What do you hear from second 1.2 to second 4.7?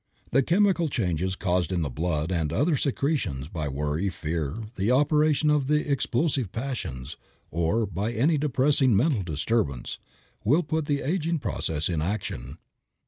caused in the blood and other secretions by worry, fear,